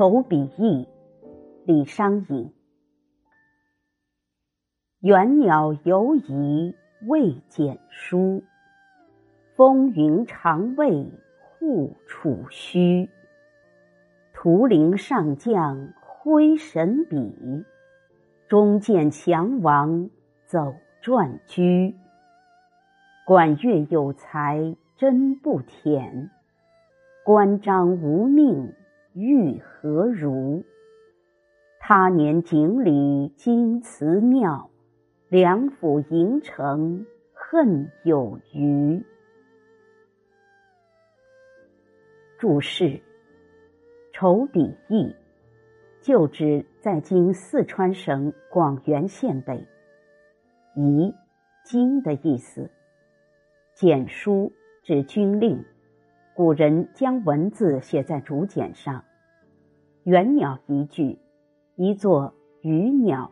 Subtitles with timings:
[0.00, 0.88] 愁笔意，
[1.66, 2.54] 李商隐。
[5.00, 6.74] 远鸟犹疑
[7.06, 8.42] 未见书，
[9.56, 11.06] 风云常为
[11.38, 13.10] 护楚虚。
[14.32, 17.66] 图灵上将挥神笔，
[18.48, 20.08] 终见强王
[20.46, 21.94] 走传居。
[23.26, 26.30] 管乐有才真不忝，
[27.22, 28.72] 关张无命
[29.14, 30.62] 欲何如？
[31.80, 34.70] 他年锦里金祠庙。
[35.28, 39.04] 梁府银城恨有余。
[42.38, 43.00] 注释：
[44.12, 45.14] 筹笔驿，
[46.00, 49.66] 旧址在今四川省广元县北。
[50.74, 51.14] 仪，
[51.64, 52.70] 经的意思。
[53.74, 55.64] 简书指军令，
[56.34, 59.04] 古人将文字写在竹简上。
[60.04, 61.18] 猿鸟一句，
[61.76, 63.30] 一座鱼鸟。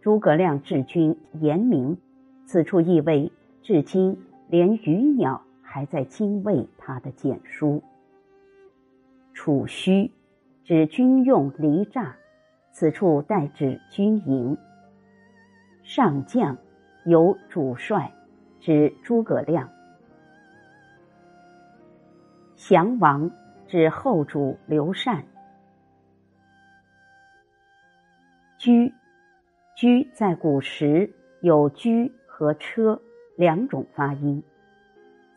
[0.00, 1.98] 诸葛亮治军严明，
[2.46, 3.30] 此处意味
[3.62, 4.16] 至今
[4.48, 7.82] 连鱼鸟还在敬畏他的简书。
[9.34, 10.10] 储虚，
[10.64, 12.12] 指军用离栅，
[12.72, 14.56] 此处代指军营。
[15.82, 16.56] 上将，
[17.04, 18.10] 有主帅，
[18.60, 19.68] 指诸葛亮。
[22.54, 23.30] 降王，
[23.66, 25.22] 指后主刘禅。
[28.66, 28.92] 居。
[29.76, 31.08] 居在古时
[31.40, 33.00] 有居和车
[33.36, 34.42] 两种发音，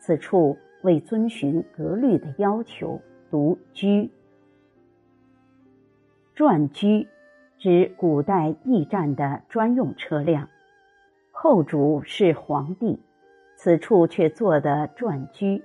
[0.00, 4.10] 此处为遵循格律的要求，读居。
[6.34, 7.06] 转居
[7.56, 10.48] 指古代驿站的专用车辆，
[11.30, 12.98] 后主是皇帝，
[13.54, 15.62] 此处却坐的转居，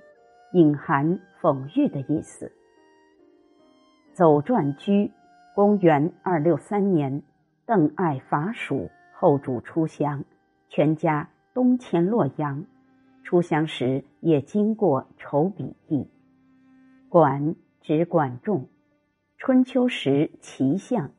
[0.52, 2.52] 隐含讽喻的意思。
[4.12, 5.10] 走转居，
[5.56, 7.20] 公元二六三年。
[7.66, 10.24] 邓艾伐蜀，后主出降，
[10.68, 12.64] 全家东迁洛阳。
[13.24, 16.08] 出降时也经过筹笔驿。
[17.08, 18.68] 管指管仲，
[19.36, 21.10] 春秋时齐相，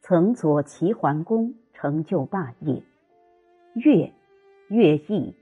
[0.00, 2.82] 曾佐齐桓公成就霸业。
[3.74, 4.10] 乐，
[4.68, 5.36] 乐毅，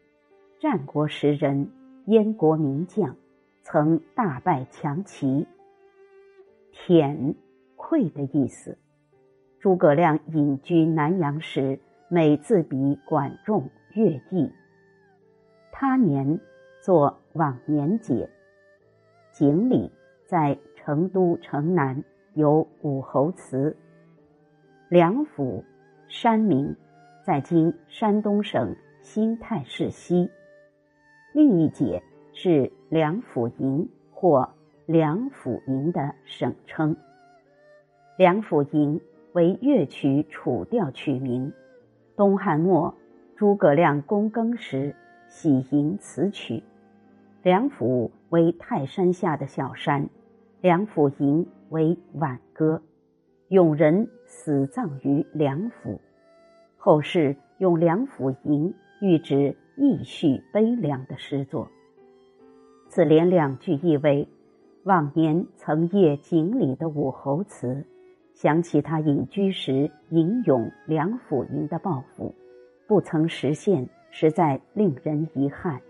[0.59, 1.71] 战国时人，
[2.07, 3.15] 燕国名将，
[3.63, 5.47] 曾大败强齐。
[6.73, 7.37] 舔，
[7.77, 8.77] 愧的意思。
[9.61, 14.53] 诸葛亮隐居南阳时，每自比管仲、乐毅。
[15.73, 16.39] 他年
[16.81, 18.31] 作往年解。
[19.33, 19.91] 锦里
[20.27, 22.05] 在成都城南，
[22.35, 23.77] 有武侯祠。
[24.89, 25.65] 梁府，
[26.07, 26.77] 山名，
[27.25, 30.31] 在今山东省新泰市西。
[31.35, 32.01] 另一解
[32.33, 34.49] 是梁府营或
[34.87, 36.97] 梁府营的省称。
[38.17, 39.01] 梁府营。
[39.39, 41.53] 为乐曲《楚调》取名。
[42.17, 42.93] 东汉末，
[43.37, 44.97] 诸葛亮躬耕时
[45.29, 46.61] 喜吟此曲。
[47.45, 50.09] 梁甫为泰山下的小山，
[50.61, 52.83] 梁甫吟为挽歌。
[53.47, 56.01] 永人死葬于梁府，
[56.77, 61.69] 后世用梁甫吟喻指意绪悲凉的诗作。
[62.89, 64.27] 此联两句意为：
[64.83, 67.87] 往年曾谒锦里的武侯祠。
[68.41, 72.33] 想起他隐居时吟咏梁甫吟的抱负，
[72.87, 75.81] 不曾实现，实在令人遗憾。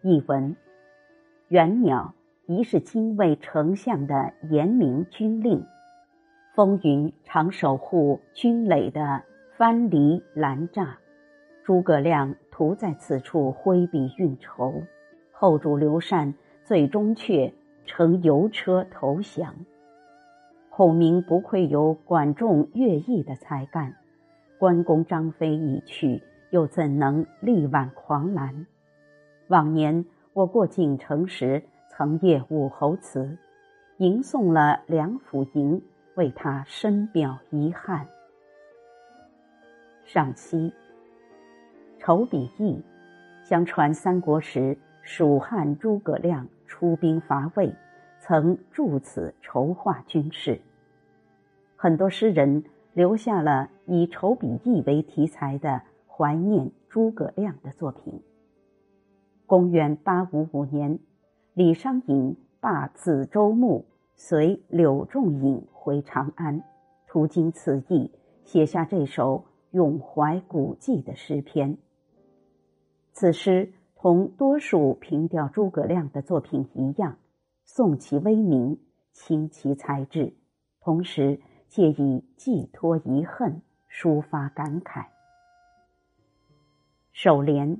[0.00, 0.56] 译文：
[1.48, 2.14] 元鸟
[2.46, 5.62] 疑是精卫丞相的严明军令，
[6.54, 9.22] 风云常守护军垒的
[9.54, 10.94] 藩篱栏栅，
[11.62, 14.82] 诸葛亮徒在此处挥笔运筹，
[15.30, 16.32] 后主刘禅
[16.64, 17.52] 最终却
[17.84, 19.54] 乘油车投降。
[20.76, 23.96] 孔明不愧有管仲、乐毅的才干，
[24.58, 28.66] 关公、张飞已去，又怎能力挽狂澜？
[29.48, 33.38] 往年我过锦城时，曾谒武侯祠，
[33.96, 35.82] 吟诵了梁甫吟，
[36.14, 38.06] 为他深表遗憾。
[40.04, 40.70] 上期，
[41.98, 42.84] 筹笔义，
[43.42, 47.74] 相传三国时蜀汉诸葛亮出兵伐魏。
[48.18, 50.60] 曾著此筹划军事。
[51.76, 52.64] 很多诗人
[52.94, 58.22] 留下了以筹笔驿为题材的怀念诸葛亮的作品。
[59.44, 60.98] 公元八五五年，
[61.52, 63.84] 李商隐罢梓州牧，
[64.14, 66.64] 随柳仲隐回长安，
[67.06, 68.10] 途经此地，
[68.44, 71.76] 写下这首咏怀古迹的诗篇。
[73.12, 77.18] 此诗同多数凭吊诸葛亮的作品一样。
[77.64, 78.78] 颂其威名，
[79.12, 80.32] 清其才智，
[80.80, 83.60] 同时借以寄托遗恨，
[83.90, 85.06] 抒发感慨。
[87.12, 87.78] 首联：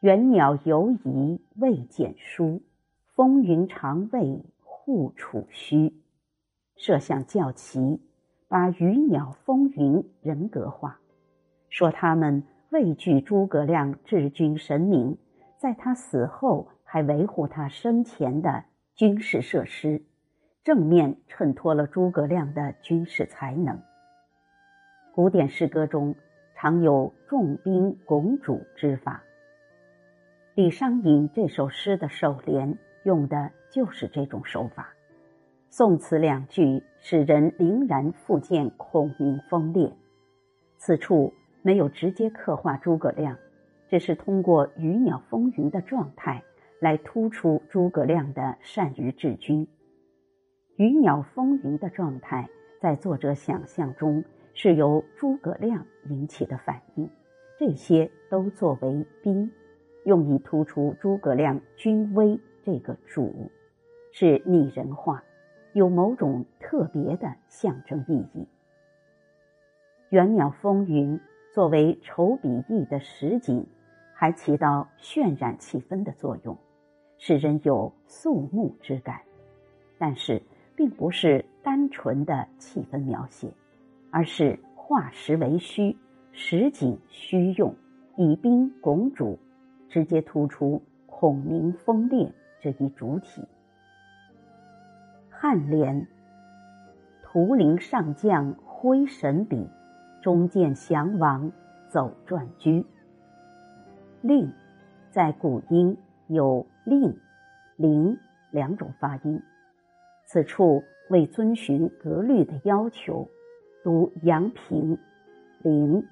[0.00, 2.62] 远鸟犹疑未见书，
[3.14, 5.94] 风云常未护楚虚。
[6.76, 8.00] 设想较奇，
[8.48, 10.98] 把鱼鸟风云人格化，
[11.68, 15.18] 说他们畏惧诸葛亮治军神明，
[15.58, 18.64] 在他死后还维护他生前的
[18.94, 20.02] 军事设施，
[20.62, 23.80] 正面衬托了诸葛亮的军事才能。
[25.14, 26.14] 古典诗歌中
[26.54, 29.22] 常有重兵拱主之法，
[30.54, 34.92] 李商隐这首诗的首联用的就是这种手法。
[35.70, 39.90] 宋词两句使人凛然复见孔明风烈。
[40.76, 41.32] 此处
[41.62, 43.38] 没有直接刻画诸葛亮，
[43.88, 46.42] 只是通过鱼鸟风云的状态
[46.80, 49.66] 来突出诸葛亮的善于治军。
[50.80, 52.48] 鱼鸟风云的状态
[52.80, 54.24] 在作者想象中
[54.54, 57.06] 是由诸葛亮引起的反应，
[57.58, 59.52] 这些都作为宾，
[60.06, 63.50] 用以突出诸葛亮军威这个主，
[64.10, 65.22] 是拟人化。
[65.74, 68.48] 有某种特别的象征意义。
[70.08, 71.20] 远鸟风云
[71.52, 73.66] 作为筹笔意的实景，
[74.14, 76.56] 还起到渲染气氛的作用，
[77.18, 79.20] 使人有肃穆之感。
[79.98, 80.40] 但是，
[80.80, 83.52] 并不是单纯的气氛描写，
[84.10, 85.94] 而是化实为虚，
[86.32, 87.74] 实景虚用，
[88.16, 89.38] 以兵拱主，
[89.90, 92.32] 直接突出孔明风烈
[92.62, 93.44] 这一主体。
[95.30, 96.06] 颔联：
[97.22, 99.68] 图灵上将挥神笔，
[100.22, 101.52] 中见降王
[101.90, 102.86] 走转居。
[104.22, 104.50] 令，
[105.10, 107.18] 在古音有令、
[107.76, 108.16] 灵
[108.50, 109.42] 两种发音，
[110.32, 113.28] 此处为遵循格律的要求，
[113.82, 114.96] 读阳平
[115.60, 116.06] 灵。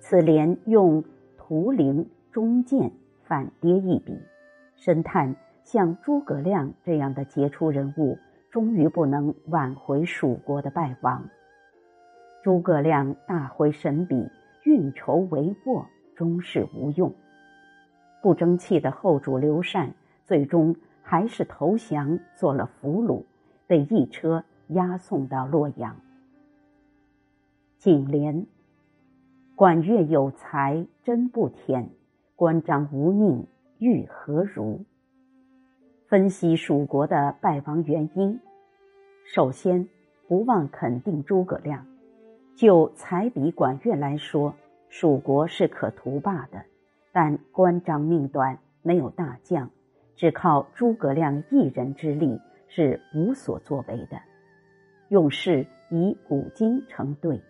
[0.00, 1.04] 此联用
[1.36, 2.90] 图灵中见
[3.24, 4.18] 反跌一笔，
[4.76, 5.36] 深叹。
[5.62, 8.16] 像诸葛亮这样的杰出人物，
[8.50, 11.28] 终于不能挽回蜀国的败亡。
[12.42, 14.30] 诸葛亮大挥神笔，
[14.64, 15.84] 运筹帷幄，
[16.16, 17.14] 终是无用。
[18.22, 19.92] 不争气的后主刘禅，
[20.24, 23.22] 最终还是投降，做了俘虏，
[23.66, 25.94] 被一车押送到洛阳。
[27.76, 28.46] 颈联：
[29.54, 31.90] 管乐有才真不甜，
[32.34, 33.46] 关张无命
[33.78, 34.80] 欲何如？
[36.08, 38.40] 分析蜀国的败亡原因，
[39.26, 39.86] 首先
[40.26, 41.86] 不忘肯定诸葛亮。
[42.56, 44.54] 就才比管乐来说，
[44.88, 46.64] 蜀国是可图霸的，
[47.12, 49.70] 但关张命短，没有大将，
[50.16, 54.20] 只靠诸葛亮一人之力是无所作为的。
[55.08, 57.40] 用事以古今成对，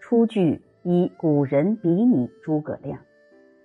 [0.00, 2.98] 出句以古人比拟诸葛亮，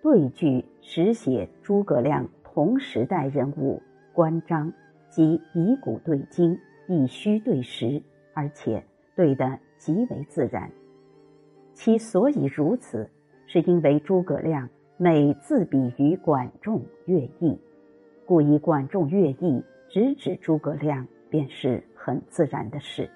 [0.02, 3.82] 对句实写诸葛亮同时代人物。
[4.14, 4.74] 关张
[5.10, 6.58] 即以古对今，
[6.88, 8.02] 以虚对实，
[8.34, 8.84] 而且
[9.16, 10.72] 对得极为自然。
[11.74, 13.08] 其所以如此，
[13.46, 17.60] 是因为诸葛亮每自比于管仲、乐毅，
[18.28, 23.10] 故以管仲、乐毅直指诸葛亮，便是很自然的事。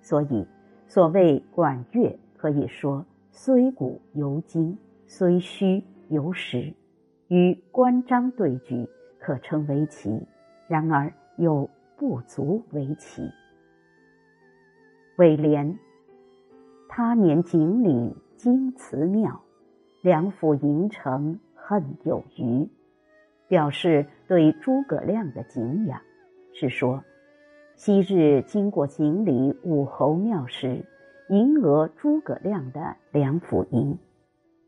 [0.00, 0.46] 所以，
[0.86, 6.72] 所谓管乐，可以说虽古犹今，虽虚犹实，
[7.28, 8.88] 与关张对举。
[9.24, 10.26] 可称为奇，
[10.66, 13.22] 然而又不足为奇。
[15.16, 15.78] 尾联：
[16.88, 19.40] 他年锦鲤京祠庙，
[20.00, 22.68] 梁府营城恨有余，
[23.52, 26.00] 表示对诸葛亮的敬仰。
[26.54, 27.04] 是说，
[27.74, 30.82] 昔日经过锦鲤武侯庙时，
[31.28, 33.98] 迎额诸葛亮的梁甫吟，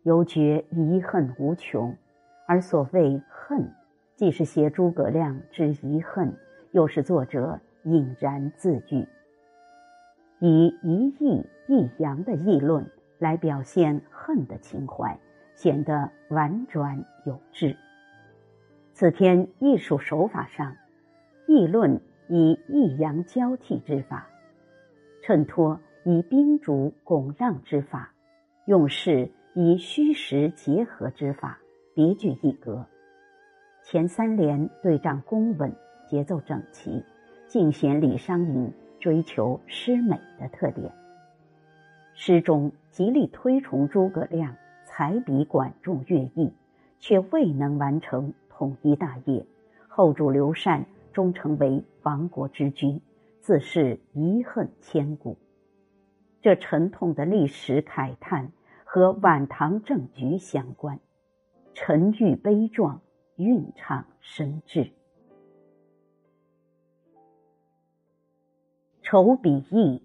[0.03, 1.97] 犹觉遗恨无穷。
[2.47, 3.73] 而所谓恨。
[4.17, 6.37] 既是写诸葛亮之遗恨，
[6.73, 9.09] 又是作者引然自喻，
[10.41, 12.87] 以一义一阳的议论
[13.19, 15.19] 来表现恨的情怀，
[15.55, 17.75] 显得婉转有致。
[18.95, 20.77] 此篇艺术手法上，
[21.49, 24.29] 议论以抑扬交替之法，
[25.21, 28.13] 衬托以宾主拱让之法，
[28.67, 31.59] 用事以虚实结合之法，
[31.93, 32.87] 别具一格。
[33.83, 35.75] 前三联对仗工稳，
[36.09, 37.03] 节奏整齐，
[37.49, 40.93] 尽显李商隐追求诗美的特点。
[42.15, 46.53] 诗中极力推崇诸葛亮才比管仲、乐毅，
[47.01, 49.45] 却未能完成统一大业。
[49.89, 53.01] 后主刘禅终成为亡国之君，
[53.41, 55.37] 自是遗恨千古。
[56.41, 58.53] 这沉痛的历史慨叹
[58.85, 60.99] 和晚唐政局相关，
[61.75, 63.01] 沉郁悲壮，
[63.37, 64.91] 蕴唱深挚。
[69.03, 70.03] 愁笔意，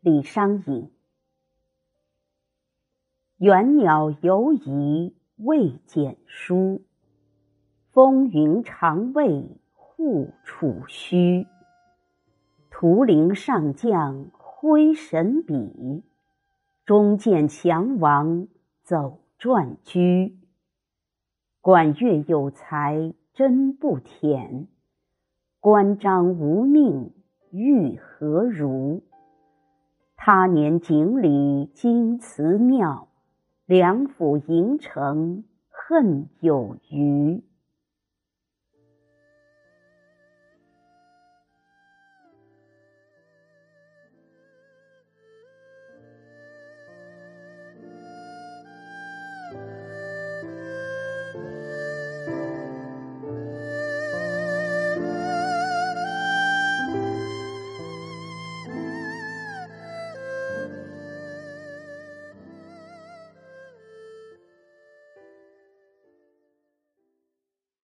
[0.00, 0.92] 李商隐。
[3.38, 6.82] 远鸟犹疑未见书，
[7.98, 11.48] 风云常为护楚虚。
[12.70, 16.04] 图灵上将挥神笔，
[16.86, 18.46] 终见强王
[18.84, 20.38] 走转居。
[21.60, 24.68] 管乐有才真不忝，
[25.58, 27.10] 关张无命
[27.50, 29.02] 欲何如？
[30.14, 33.08] 他年锦里金祠庙。
[33.66, 37.42] 梁府营城恨有余。